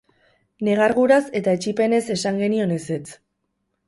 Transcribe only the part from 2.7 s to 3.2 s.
ezetz.